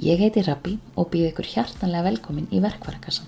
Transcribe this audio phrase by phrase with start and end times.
[0.00, 3.26] Ég heiti Rabbi og býð ykkur hjartanlega velkomin í verkvarakassan.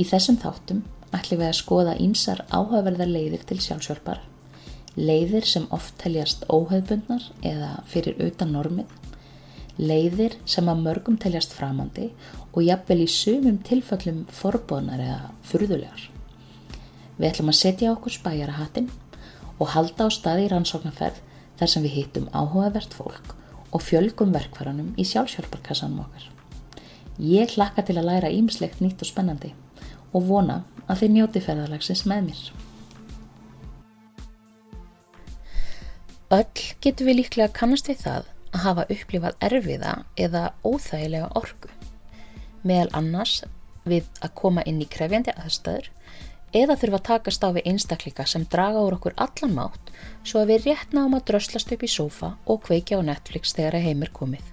[0.00, 0.78] Í þessum þáttum
[1.12, 4.22] ætlum við að skoða ímsar áhugaverðar leiðir til sjálfsjálfar,
[4.96, 8.88] leiðir sem oft teljast óhauðbundnar eða fyrir utan normið,
[9.76, 12.08] leiðir sem að mörgum teljast framandi
[12.54, 16.06] og jafnvel í sumum tilfellum forbóðnar eða furðulegar.
[17.18, 18.88] Við ætlum að setja okkur spæjara hattin
[19.58, 21.20] og halda á staði í rannsóknarferð
[21.60, 23.36] þar sem við hittum áhugavert fólk
[23.72, 26.28] og fjölgum verkvaranum í sjálfsjálfarkassanum okkar.
[27.18, 29.52] Ég hlakka til að læra ímslegt nýtt og spennandi
[30.14, 32.42] og vona að þið njóti ferðarlagsins með mér.
[36.38, 41.70] Öll getur við líklega kannast við það að hafa upplifað erfiða eða óþægilega orgu.
[42.64, 43.42] Meðal annars
[43.88, 45.88] við að koma inn í krefjandi aðstæður
[46.56, 49.90] eða þurfa að takast á við einstakleika sem draga úr okkur allan mátt
[50.24, 53.78] svo að við rétt náum að dröslast upp í sófa og kveikja á Netflix þegar
[53.78, 54.44] að heimir komið.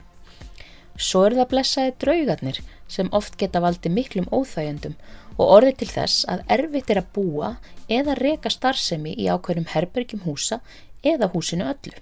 [0.95, 4.95] Svo eru það blessaði draugarnir sem oft geta valdi miklum óþægjendum
[5.35, 7.55] og orði til þess að erfitt er að búa
[7.91, 10.61] eða reka starfsemi í ákveðnum herbergjum húsa
[11.03, 11.95] eða húsinu öllu.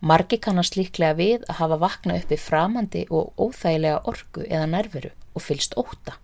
[0.00, 5.42] Margi kannast líklega við að hafa vakna uppi framandi og óþægilega orgu eða nerveru og
[5.42, 6.18] fylst óta.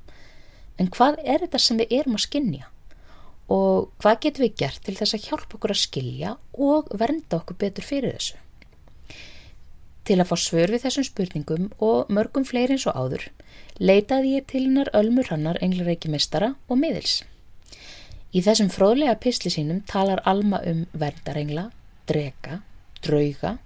[0.78, 2.68] En hvað er þetta sem við erum að skinja?
[3.50, 7.58] Og hvað getum við gert til þess að hjálpa okkur að skilja og vernda okkur
[7.58, 8.38] betur fyrir þessu?
[10.02, 13.28] Til að fá svör við þessum spurningum og mörgum fleiri eins og áður,
[13.78, 17.22] leitaði ég til hennar Ölmur Hannar englareiki mistara og miðils.
[18.32, 21.68] Í þessum fróðlega písli sínum talar Alma um verndarengla,
[22.08, 22.62] drega,
[23.04, 23.58] drauga,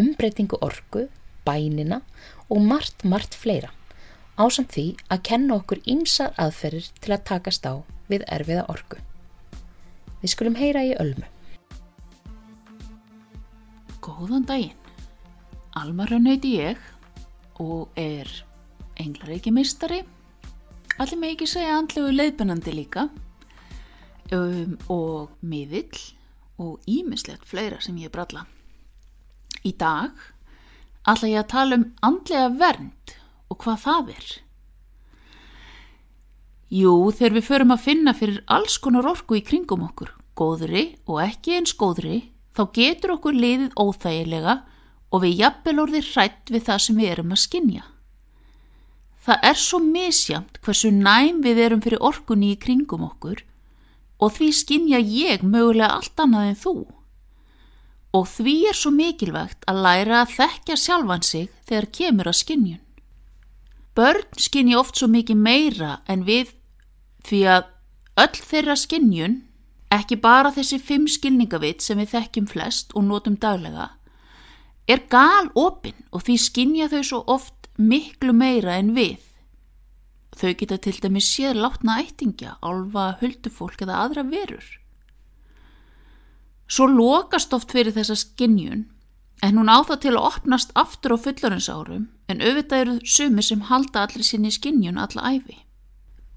[0.00, 1.06] umbreytingu orgu,
[1.46, 2.02] bænina
[2.50, 3.72] og margt, margt fleira
[4.40, 7.74] ásamt því að kenna okkur ímsar aðferðir til að takast á
[8.10, 9.00] við erfiða orgu.
[10.22, 11.26] Við skulum heyra í ölmu.
[14.02, 14.78] Góðan daginn.
[15.78, 16.80] Almarun heiti ég
[17.62, 18.28] og er
[19.00, 20.02] englareiki mistari.
[21.00, 23.06] Allir með ekki segja andlegu leiðbennandi líka
[24.36, 26.02] um, og miðill
[26.62, 28.44] og ímislegt fleira sem ég bralla.
[29.64, 30.12] Í dag
[31.08, 33.16] ætla ég að tala um andlega vernd
[33.52, 34.32] og hvað það er?
[36.72, 41.20] Jú, þegar við förum að finna fyrir alls konar orku í kringum okkur, góðri og
[41.20, 42.22] ekki eins góðri,
[42.56, 44.62] þá getur okkur liðið óþægilega
[45.12, 47.84] og við jafnvel orðið hrætt við það sem við erum að skinja.
[49.22, 53.44] Það er svo misjamt hversu næm við erum fyrir orkunni í kringum okkur
[54.22, 56.74] og því skinja ég mögulega allt annað en þú.
[58.16, 62.82] Og því er svo mikilvægt að læra að þekkja sjálfan sig þegar kemur að skinjun.
[63.94, 66.54] Börn skinni oft svo mikið meira en við
[67.28, 67.66] því að
[68.22, 69.40] öll þeirra skinnjun,
[69.92, 73.90] ekki bara þessi fimm skilningavit sem við þekkjum flest og notum daglega,
[74.88, 79.20] er gal opinn og því skinnja þau svo oft miklu meira en við.
[80.32, 84.64] Þau geta til dæmis séð látna ættingja, alfa, huldufólk eða aðra verur.
[86.72, 88.86] Svo lokast oft fyrir þessa skinnjun
[89.42, 93.64] en hún á það til að opnast aftur á fullorðinsárum en auðvitað eru sumi sem
[93.68, 95.58] halda allir sinni skinnjun alla æfi.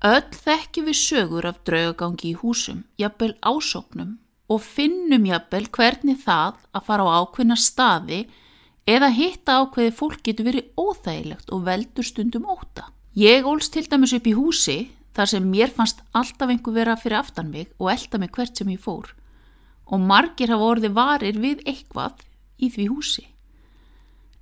[0.05, 4.17] Öll þekki við sögur af draugagangi í húsum, jafnvel ásóknum
[4.49, 8.25] og finnum jafnvel hvernig það að fara á ákveðna staði
[8.89, 12.89] eða hitta ákveði fólk getur verið óþægilegt og veldur stundum óta.
[13.15, 14.79] Ég ólst til dæmis upp í húsi
[15.15, 18.73] þar sem mér fannst alltaf einhver vera fyrir aftan mig og elda mig hvert sem
[18.73, 19.13] ég fór
[19.85, 22.23] og margir hafa orðið varir við eitthvað
[22.59, 23.25] í því húsi.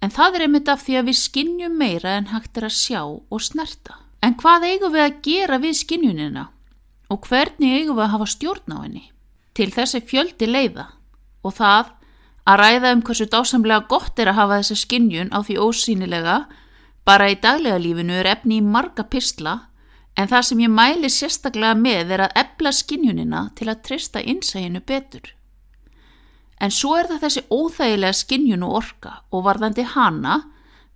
[0.03, 3.01] En það er einmitt af því að við skinnjum meira en hægt er að sjá
[3.07, 3.99] og snerta.
[4.23, 6.49] En hvað eigum við að gera við skinnjunina
[7.11, 9.03] og hvernig eigum við að hafa stjórn á henni?
[9.53, 10.87] Til þessi fjöldi leiða
[11.43, 11.91] og það
[12.49, 16.37] að ræða um hversu dásamlega gott er að hafa þessi skinnjun á því ósýnilega
[17.07, 19.59] bara í daglega lífinu er efni í marga pistla
[20.19, 24.83] en það sem ég mæli sérstaklega með er að ebla skinnjunina til að trista innsæginu
[24.85, 25.33] betur.
[26.63, 30.37] En svo er það þessi óþægilega skinnjun og orka og varðandi hana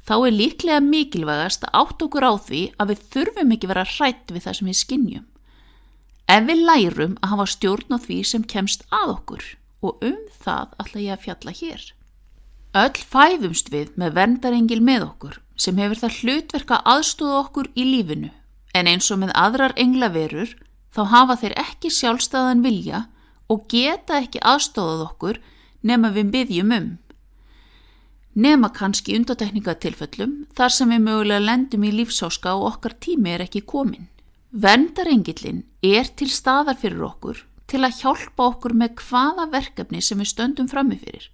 [0.07, 4.31] þá er líklega mikilvægast að átt okkur á því að við þurfum ekki vera hrætt
[4.31, 5.25] við það sem við skinnjum.
[6.27, 9.43] Ef við lærum að hafa stjórn á því sem kemst að okkur
[9.83, 11.83] og um það ætla ég að fjalla hér.
[12.77, 18.31] Öll fæðumst við með vendarengil með okkur sem hefur það hlutverka aðstóða okkur í lífinu
[18.77, 20.51] en eins og með aðrar englaverur
[20.93, 23.05] þá hafa þeir ekki sjálfstæðan vilja
[23.51, 25.39] og geta ekki aðstóðað okkur
[25.83, 26.89] nema við byggjum um.
[28.37, 33.63] Nema kannski undatekningatilföllum þar sem við mögulega lendum í lífsáska og okkar tími er ekki
[33.65, 34.09] komin.
[34.51, 40.31] Vendarengillin er til staðar fyrir okkur til að hjálpa okkur með hvaða verkefni sem við
[40.31, 41.27] stöndum frammefyrir.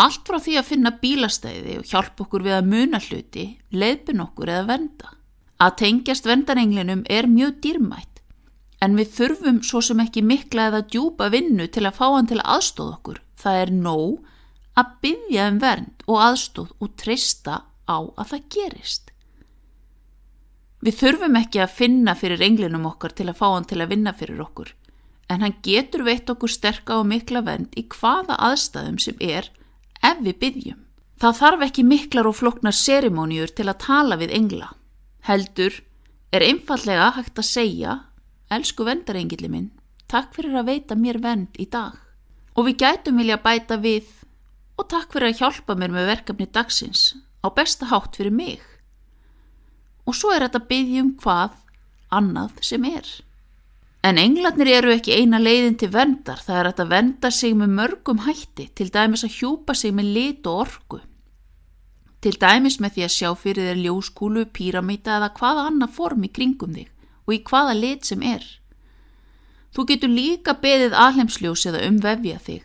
[0.00, 4.50] Allt frá því að finna bílastæði og hjálpa okkur við að muna hluti, leiðbin okkur
[4.50, 5.12] eða venda.
[5.62, 8.11] Að tengjast vendanenglinum er mjög dýrmætt,
[8.82, 12.40] en við þurfum svo sem ekki mikla eða djúpa vinnu til að fá hann til
[12.40, 13.22] að aðstóða okkur.
[13.38, 14.20] Það er nóg
[14.78, 19.10] að byggja um vernd og aðstóð og treysta á að það gerist.
[20.82, 24.12] Við þurfum ekki að finna fyrir englinum okkar til að fá hann til að vinna
[24.18, 24.72] fyrir okkur,
[25.30, 29.52] en hann getur veitt okkur sterka og mikla vend í hvaða aðstæðum sem er
[30.02, 30.80] ef við byggjum.
[31.22, 34.72] Það þarf ekki miklar og floknar serimóniur til að tala við engla.
[35.22, 35.76] Heldur
[36.34, 37.92] er einfallega hægt að segja,
[38.58, 39.70] elsku vendarengili minn,
[40.08, 41.96] takk fyrir að veita mér vend í dag.
[42.56, 44.08] Og við gætum vilja bæta við
[44.76, 47.12] og takk fyrir að hjálpa mér með verkefni dagsins
[47.42, 48.60] á besta hátt fyrir mig
[50.06, 51.54] og svo er þetta byggjum hvað
[52.12, 53.06] annað sem er.
[54.02, 58.24] En englarnir eru ekki eina leiðin til vendar, það er að venda sig með mörgum
[58.26, 60.98] hætti, til dæmis að hjúpa sig með lit og orgu.
[62.22, 66.32] Til dæmis með því að sjá fyrir þér ljóskúlu, píramíta eða hvaða annað form í
[66.34, 66.90] kringum þig
[67.26, 68.44] og í hvaða lit sem er.
[69.72, 72.62] Þú getur líka beðið alheimsljós eða umvefja þig.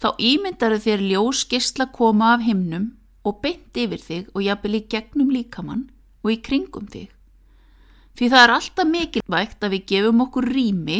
[0.00, 2.90] Þá ímyndaru þér ljóskistla koma af himnum
[3.24, 5.86] og beint yfir þig og jafnvel í gegnum líkamann
[6.24, 7.08] og í kringum þig.
[8.14, 10.98] Því það er alltaf mikilvægt að við gefum okkur rými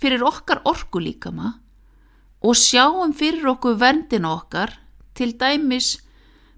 [0.00, 1.52] fyrir okkar orkulíkama
[2.40, 4.72] og sjáum fyrir okkur verndina okkar
[5.14, 5.98] til dæmis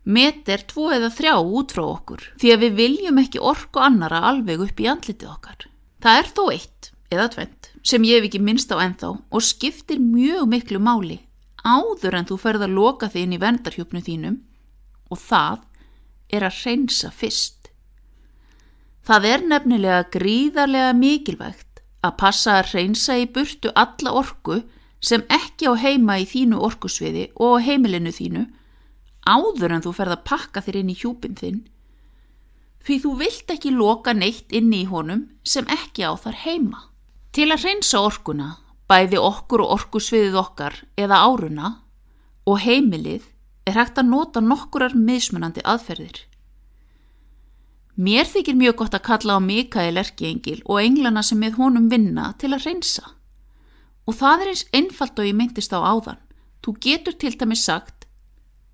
[0.05, 4.65] meter tvo eða þrjá út frá okkur því að við viljum ekki orku annara alveg
[4.67, 5.69] upp í andlitið okkar.
[6.03, 10.03] Það er þó eitt eða tvent sem ég hef ekki minnst á ennþá og skiptir
[10.03, 11.21] mjög miklu máli
[11.63, 14.39] áður en þú ferð að loka þig inn í vendarhjúpnu þínum
[15.13, 15.67] og það
[16.33, 17.69] er að reynsa fyrst.
[19.03, 24.63] Það er nefnilega gríðarlega mikilvægt að passa að reynsa í burtu alla orku
[25.03, 28.45] sem ekki á heima í þínu orkusviði og heimilinu þínu
[29.27, 31.63] áður en þú ferð að pakka þér inn í hjúpin þinn
[32.83, 36.81] því þú vilt ekki loka neitt inn í honum sem ekki á þar heima.
[37.33, 38.49] Til að reynsa orkuna,
[38.91, 41.71] bæði okkur og orkusviðið okkar eða áruna
[42.49, 43.29] og heimilið
[43.69, 46.27] er hægt að nota nokkurar mismunandi aðferðir.
[48.03, 52.33] Mér þykir mjög gott að kalla á Mikael Erkiengil og englana sem með honum vinna
[52.41, 53.05] til að reynsa.
[54.09, 56.19] Og það er eins einfalt og ég myndist á áðan.
[56.65, 58.02] Þú getur til dæmis sagt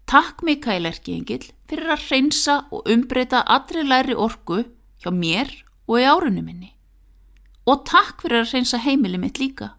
[0.09, 4.63] Takk Mikael Erkiengil fyrir að reynsa og umbreyta allri læri orgu
[5.05, 5.51] hjá mér
[5.85, 6.71] og í árunum minni.
[7.69, 9.75] Og takk fyrir að reynsa heimili mitt líka.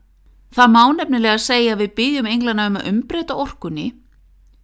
[0.53, 3.87] Það má nefnilega segja að við byggjum englana um að umbreyta orgunni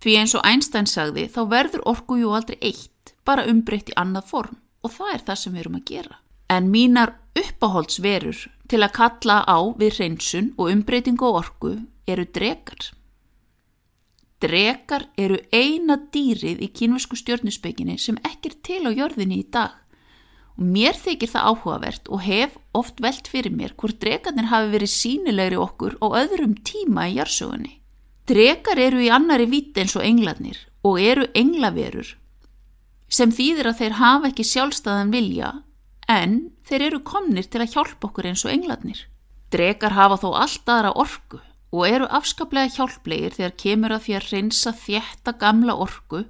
[0.06, 4.30] því eins og Einstein sagði þá verður orgu jú aldrei eitt, bara umbreytt í annað
[4.30, 6.20] form og það er það sem við erum að gera.
[6.54, 11.74] En mínar uppáholdsverur til að kalla á við hreinsun og umbreytingu orgu
[12.06, 12.92] eru drekar.
[14.46, 19.74] Drekar eru eina dýrið í kynvesku stjórnusbygginni sem ekkir til á jörðinni í dag
[20.56, 24.92] og mér þykir það áhugavert og hef oft velt fyrir mér hvort drekarnir hafi verið
[24.94, 27.74] sínilegri okkur og öðrum tíma í jörsugunni.
[28.30, 32.14] Drekar eru í annari viti eins og englarnir og eru englaverur
[33.10, 35.52] sem þýðir að þeir hafa ekki sjálfstæðan vilja
[36.12, 36.38] en
[36.70, 39.06] þeir eru komnir til að hjálpa okkur eins og englarnir.
[39.50, 41.42] Drekar hafa þó allt aðra orgu
[41.75, 46.24] og eru afskaplega hjálplegir þegar kemur að því að reynsa þjætta gamla orgu,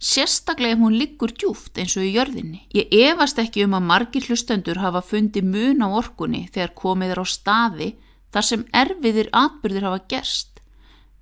[0.00, 2.64] sérstaklega ef hún liggur djúft eins og í jörðinni.
[2.76, 7.22] Ég efast ekki um að margir hlustendur hafa fundið mun á orgunni þegar komið er
[7.22, 7.90] á staði
[8.34, 10.60] þar sem erfiðir atbyrðir hafa gerst,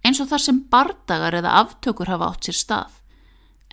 [0.07, 3.01] eins og þar sem bardagar eða aftökur hafa átt sér stað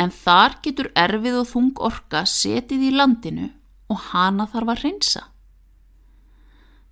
[0.01, 3.49] en þar getur erfið og þung orka setið í landinu
[3.91, 5.23] og hana þarf að reynsa.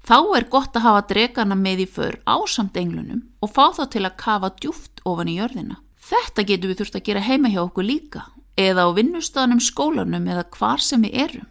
[0.10, 4.02] Þá er gott að hafa dregana með í för ásamt englunum og fá þá til
[4.08, 5.76] að kafa djúft ofan í jörðina.
[6.02, 8.24] Þetta getur við þurft að gera heima hjá okkur líka
[8.58, 11.46] eða á vinnustadanum skólanum eða hvar sem við erum.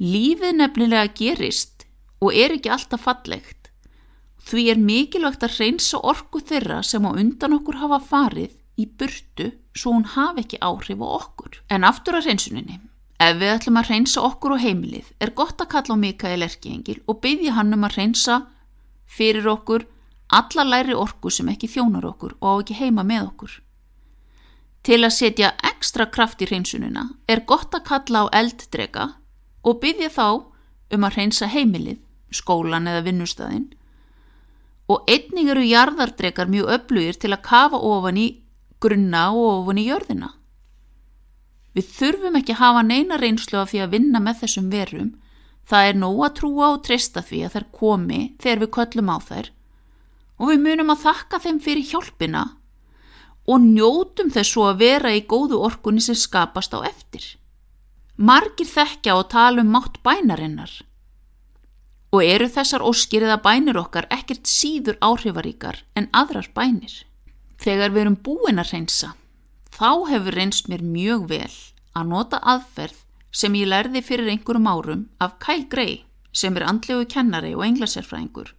[0.00, 1.84] Lífið nefnilega gerist
[2.24, 3.68] og er ekki alltaf fallegt.
[4.40, 9.52] Því er mikilvægt að reynsa orku þeirra sem á undan okkur hafa farið í burtu
[9.76, 11.60] svo hún hafi ekki áhrif á okkur.
[11.68, 12.80] En aftur að reynsuninni,
[13.22, 16.98] ef við ætlum að reynsa okkur og heimilið, er gott að kalla á Mikael Erkiengil
[17.06, 18.40] og byggja hann um að reynsa
[19.06, 19.86] fyrir okkur
[20.36, 23.54] alla læri orku sem ekki þjónar okkur og á ekki heima með okkur.
[24.86, 29.08] Til að setja ekstra kraft í reynsunina er gott að kalla á elddrega
[29.66, 30.28] og byggja þá
[30.94, 31.98] um að reynsa heimilið,
[32.30, 33.66] skólan eða vinnustæðin
[34.86, 38.26] og einning eru jarðardrekar mjög öflugir til að kafa ofan í
[38.82, 40.35] grunna og ofun í jörðina.
[41.76, 45.10] Við þurfum ekki að hafa neina reynslu af því að vinna með þessum verum,
[45.68, 49.18] það er nóg að trúa og trista því að þær komi þegar við köllum á
[49.28, 49.50] þær
[50.36, 52.44] og við munum að þakka þeim fyrir hjálpina
[53.46, 57.36] og njótum þess svo að vera í góðu orkunni sem skapast á eftir.
[58.16, 60.72] Margir þekkja og tala um mátt bænarinnar
[62.16, 67.04] og eru þessar óskir eða bænir okkar ekkert síður áhrifaríkar en aðrar bænir.
[67.60, 69.12] Þegar við erum búin að reynsa,
[69.76, 71.56] þá hefur reynst mér mjög vel
[71.96, 73.02] að nota aðferð
[73.36, 75.98] sem ég lærði fyrir einhverjum árum af Kyle Gray
[76.32, 78.54] sem er andlegu kennari og englasérfræðingur.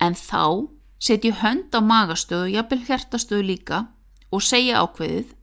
[0.00, 0.68] En þá
[1.00, 3.84] setji hönd á magastöðu, jafnvel hjertastöðu líka
[4.32, 5.36] og segja ákveðið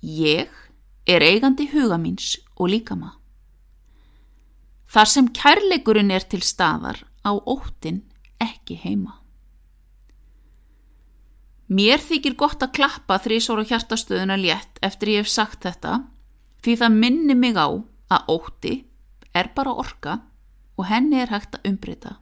[0.00, 0.48] Ég
[1.04, 3.18] er eigandi huga míns og líka maður.
[4.90, 8.00] Þar sem kærleikurinn er til staðar á óttin
[8.40, 9.19] ekki heima.
[11.70, 16.00] Mér þykir gott að klappa þrísóra hjartastöðuna létt eftir ég hef sagt þetta
[16.64, 17.70] því það minni mig á
[18.10, 18.72] að ótti
[19.30, 20.18] er bara orka
[20.74, 22.16] og henni er hægt að umbreyta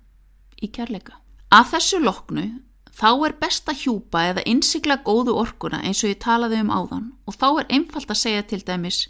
[0.60, 1.16] í kærleika.
[1.48, 2.44] Að þessu loknu
[2.92, 7.08] þá er best að hjúpa eða innsikla góðu orkuna eins og ég talaði um áðan
[7.24, 9.06] og þá er einfalt að segja til dæmis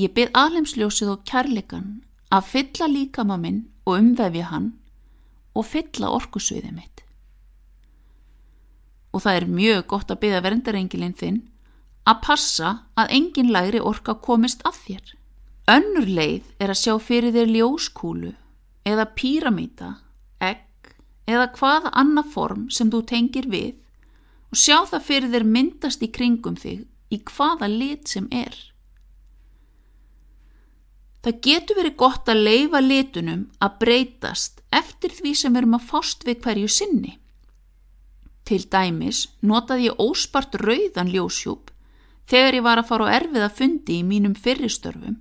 [0.00, 1.88] Ég byrð aðlemsljósið og kærleikan
[2.32, 4.70] að fylla líkama minn og umvefja hann
[5.52, 6.91] og fylla orkusviðið mitt.
[9.12, 11.40] Og það er mjög gott að byrja verndarengilinn þinn
[12.08, 15.12] að passa að engin læri orka komist að þér.
[15.70, 18.32] Önnur leið er að sjá fyrir þér ljóskúlu
[18.88, 19.92] eða píramíta,
[20.42, 20.94] egg
[21.30, 23.76] eða hvaða annað form sem þú tengir við
[24.50, 28.56] og sjá það fyrir þér myndast í kringum þig í hvaða lit sem er.
[31.22, 35.88] Það getur verið gott að leifa litunum að breytast eftir því sem við erum að
[35.92, 37.12] fást við hverju sinni.
[38.52, 41.70] Til dæmis notaði ég óspart rauðan ljósjúp
[42.28, 45.14] þegar ég var að fara á erfið að fundi í mínum fyrirstörfum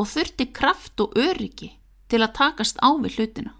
[0.00, 1.68] og þurfti kraft og öryggi
[2.08, 3.52] til að takast á við hlutina.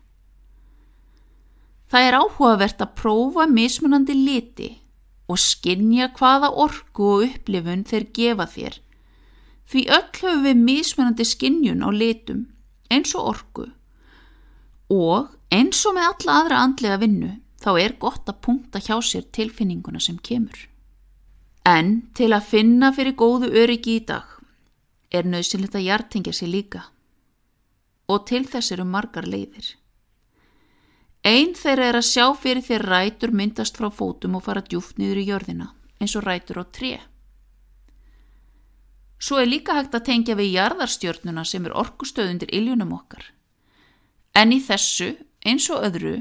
[1.93, 4.71] Það er áhugavert að prófa mismunandi liti
[5.29, 8.81] og skinja hvaða orku og upplifun þeir gefa þér
[9.69, 12.47] Því öll höfum við mismunandi skinnjun á litum
[12.89, 13.69] eins og orgu
[14.93, 17.31] og eins og með alla aðra andlega vinnu
[17.63, 20.69] þá er gott að punkta hjá sér tilfinninguna sem kemur.
[21.65, 24.27] En til að finna fyrir góðu öryggi í dag
[25.15, 26.83] er nöðsynlegt að hjartingja sér líka
[28.11, 29.77] og til þess eru margar leiðir.
[31.23, 35.23] Einn þeirra er að sjá fyrir þér rætur myndast frá fótum og fara djúft niður
[35.23, 35.69] í jörðina
[36.03, 36.97] eins og rætur á tré.
[39.23, 43.29] Svo er líka hægt að tengja við jarðarstjörnuna sem er orkustöðundir iljunum okkar.
[44.35, 45.13] En í þessu,
[45.47, 46.17] eins og öðru,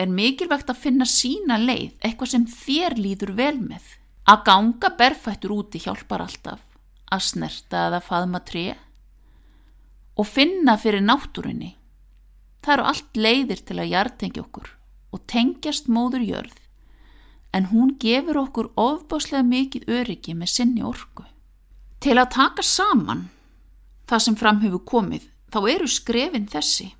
[0.00, 3.82] er mikilvægt að finna sína leið, eitthvað sem þér líður vel með.
[4.30, 6.60] Að ganga berfættur úti hjálpar alltaf,
[7.10, 8.68] að snerta eða faðma tre
[10.20, 11.74] og finna fyrir náttúrunni.
[12.60, 14.68] Það eru allt leiðir til að jartengja okkur
[15.10, 16.56] og tengjast móður jörð,
[17.56, 21.24] en hún gefur okkur ofbáslega mikið öryggi með sinni orku.
[22.00, 23.28] Til að taka saman
[24.08, 26.92] það sem fram hefur komið þá eru skrefin þessi.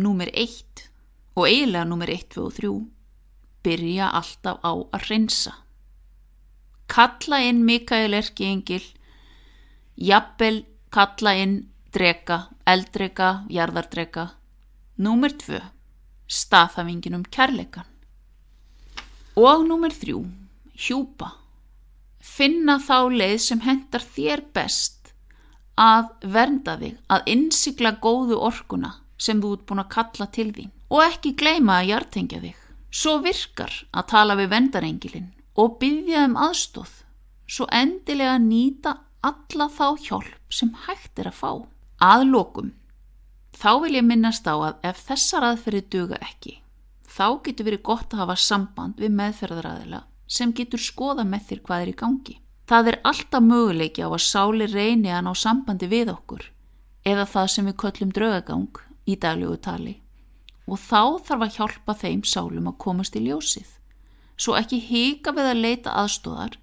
[0.00, 0.89] Númer 1
[1.36, 2.72] og eiginlega númer 1, 2 og 3
[3.64, 5.52] byrja alltaf á að reynsa.
[6.90, 8.84] Kalla inn Mikael Erki Engil,
[9.94, 11.58] jafnvel kalla inn
[11.94, 14.30] drega, eldrega, jarðardrega.
[14.98, 15.60] Númer 2
[16.30, 17.86] staðhafingin um kærleikan.
[19.36, 20.18] Og númer 3
[20.74, 21.36] hjúpa
[22.20, 25.14] finna þá leið sem hendar þér best
[25.80, 30.74] að vernda þig, að innsikla góðu orkuna sem þú ert búin að kalla til þín
[30.90, 32.56] og ekki gleima að hjartengja þig.
[32.90, 35.28] Svo virkar að tala við vendarengilin
[35.60, 36.90] og byggja um aðstóð,
[37.46, 41.52] svo endilega nýta alla þá hjálp sem hægt er að fá.
[42.02, 42.72] Aðlokum,
[43.54, 46.56] þá vil ég minnast á að ef þessar aðferði duga ekki,
[47.06, 51.84] þá getur verið gott að hafa samband við meðferðaræðila sem getur skoða með þér hvað
[51.84, 52.36] er í gangi.
[52.70, 56.44] Það er alltaf möguleiki á að sáli reyni að ná sambandi við okkur
[57.06, 58.80] eða það sem við köllum draugagang
[59.10, 59.94] í dagljóðu tali
[60.70, 63.68] og þá þarf að hjálpa þeim sálum að komast í ljósið.
[64.40, 66.56] Svo ekki hika við að leita aðstóðar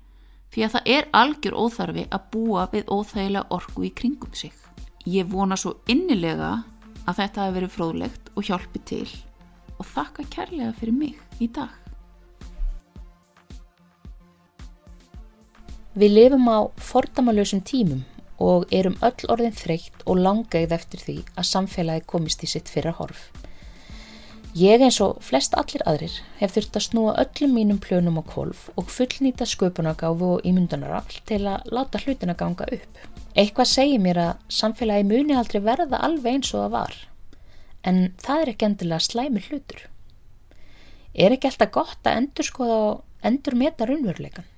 [0.53, 4.53] því að það er algjör óþarfi að búa við óþægilega orgu í kringum sig.
[5.05, 6.63] Ég vona svo innilega
[7.07, 9.07] að þetta hefur verið fróðlegt og hjálpi til
[9.77, 11.69] og þakka kærlega fyrir mig í dag.
[15.97, 18.03] Við lifum á fordamalösum tímum
[18.37, 22.93] og erum öll orðin þreytt og langaðið eftir því að samfélagi komist í sitt fyrra
[22.99, 23.31] horf.
[24.57, 28.63] Ég eins og flest allir aðrir hef þurft að snúa öllum mínum plönum á kolf
[28.79, 33.01] og fullnýta sköpunagáfu og ímyndunarall til að láta hlutina ganga upp.
[33.37, 36.95] Eitthvað segir mér að samfélagi muni aldrei verða alveg eins og það var,
[37.83, 39.83] en það er ekki endilega slæmi hlutur.
[41.13, 42.81] Er ekki alltaf gott að endur skoða
[43.29, 44.49] endur meta raunveruleikan,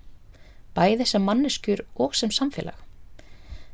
[0.80, 2.78] bæði sem manneskjur og sem samfélag.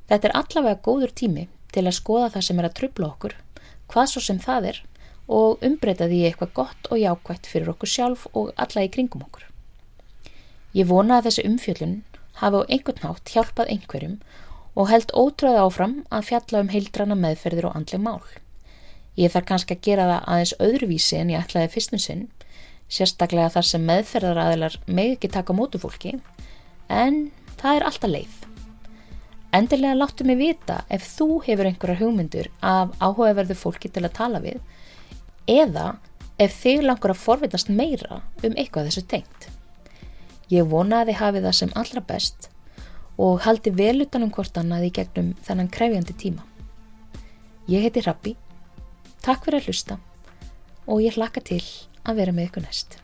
[0.09, 3.39] Þetta er allavega góður tími til að skoða það sem er að trubla okkur,
[3.93, 4.83] hvað svo sem það er
[5.27, 9.45] og umbreyta því eitthvað gott og jákvægt fyrir okkur sjálf og alla í kringum okkur.
[10.75, 11.99] Ég vona að þessi umfjöllun
[12.41, 14.17] hafi á einhvern nátt hjálpað einhverjum
[14.75, 18.23] og held ótröð áfram að fjalla um heildrana meðferðir og andleg mál.
[19.15, 22.25] Ég þarf kannski að gera það aðeins öðruvísi en ég ætlaði fyrstum sinn,
[22.91, 26.17] sérstaklega þar sem meðferðaræðilar með ekki taka mótu fólki,
[26.91, 27.29] en
[27.61, 28.35] það er alltaf leið.
[29.55, 34.43] Endilega láttu mig vita ef þú hefur einhverjar hugmyndur af áhugaverðu fólki til að tala
[34.43, 34.59] við
[35.47, 35.95] eða
[36.41, 39.47] ef þig langur að forvitast meira um eitthvað þessu tengt.
[40.51, 42.49] Ég vona að þið hafið það sem allra best
[43.17, 46.43] og haldi vel utan um hvort annað í gegnum þennan krefjandi tíma.
[47.71, 48.35] Ég heiti Rappi,
[49.25, 49.97] takk fyrir að hlusta
[50.85, 51.63] og ég hlakka til
[52.05, 52.99] að vera með ykkur næst.